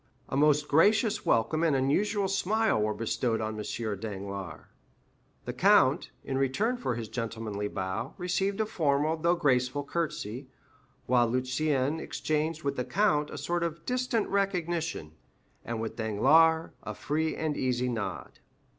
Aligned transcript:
A 0.29 0.35
most 0.35 0.67
gracious 0.67 1.27
welcome 1.27 1.61
and 1.61 1.75
unusual 1.75 2.27
smile 2.27 2.81
were 2.81 2.95
bestowed 2.95 3.39
on 3.39 3.55
M. 3.59 3.99
Danglars; 3.99 4.65
the 5.45 5.53
count, 5.53 6.09
in 6.23 6.39
return 6.39 6.75
for 6.77 6.95
his 6.95 7.07
gentlemanly 7.07 7.67
bow, 7.67 8.15
received 8.17 8.59
a 8.59 8.65
formal 8.65 9.15
though 9.15 9.35
graceful 9.35 9.83
courtesy, 9.83 10.47
while 11.05 11.27
Lucien 11.27 11.99
exchanged 11.99 12.63
with 12.63 12.77
the 12.77 12.83
count 12.83 13.29
a 13.29 13.37
sort 13.37 13.61
of 13.61 13.85
distant 13.85 14.27
recognition, 14.29 15.11
and 15.63 15.79
with 15.79 15.97
Danglars 15.97 16.71
a 16.81 16.95
free 16.95 17.35
and 17.35 17.55
easy 17.55 17.87
nod. 17.87 18.39